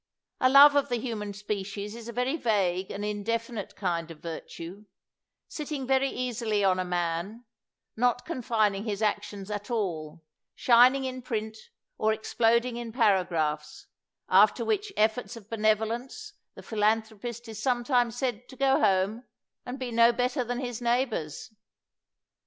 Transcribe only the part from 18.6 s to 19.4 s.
home